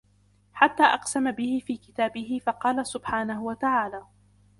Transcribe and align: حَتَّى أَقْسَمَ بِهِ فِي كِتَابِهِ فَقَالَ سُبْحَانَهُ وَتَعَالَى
حَتَّى 0.53 0.83
أَقْسَمَ 0.83 1.31
بِهِ 1.31 1.61
فِي 1.65 1.77
كِتَابِهِ 1.77 2.41
فَقَالَ 2.45 2.85
سُبْحَانَهُ 2.87 3.43
وَتَعَالَى 3.43 4.03